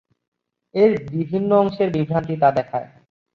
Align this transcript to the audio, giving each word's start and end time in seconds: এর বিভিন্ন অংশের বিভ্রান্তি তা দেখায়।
এর 0.75 0.91
বিভিন্ন 1.11 1.49
অংশের 1.55 1.89
বিভ্রান্তি 1.91 2.35
তা 2.37 2.49
দেখায়। 2.51 2.87